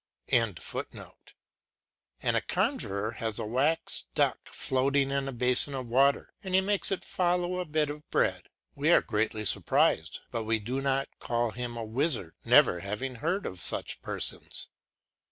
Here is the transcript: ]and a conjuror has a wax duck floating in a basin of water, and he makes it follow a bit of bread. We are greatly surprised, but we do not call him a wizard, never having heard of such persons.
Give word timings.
]and 0.29 0.57
a 2.23 2.41
conjuror 2.41 3.11
has 3.17 3.37
a 3.37 3.45
wax 3.45 4.05
duck 4.15 4.39
floating 4.49 5.11
in 5.11 5.27
a 5.27 5.31
basin 5.31 5.75
of 5.75 5.87
water, 5.89 6.33
and 6.43 6.55
he 6.55 6.59
makes 6.59 6.91
it 6.91 7.05
follow 7.05 7.59
a 7.59 7.65
bit 7.65 7.87
of 7.87 8.09
bread. 8.09 8.49
We 8.73 8.89
are 8.89 9.03
greatly 9.03 9.45
surprised, 9.45 10.21
but 10.31 10.43
we 10.45 10.57
do 10.57 10.81
not 10.81 11.19
call 11.19 11.51
him 11.51 11.77
a 11.77 11.83
wizard, 11.85 12.33
never 12.43 12.79
having 12.79 13.17
heard 13.17 13.45
of 13.45 13.61
such 13.61 14.01
persons. 14.01 14.69